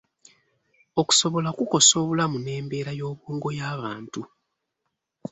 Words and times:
Okusobola 1.01 1.49
kukosa 1.57 1.93
obulamu 2.03 2.37
n'embeera 2.39 2.91
y'obwongo 2.99 3.47
y'abantu. 3.59 4.21